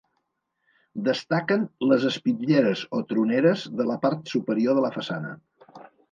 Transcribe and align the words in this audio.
Destaquen 1.07 1.65
les 1.91 2.05
espitlleres 2.11 2.81
o 2.99 3.01
troneres 3.11 3.65
de 3.81 3.85
la 3.89 3.97
part 4.07 4.33
superior 4.35 4.79
de 4.79 4.85
la 4.87 4.91
façana. 4.97 5.35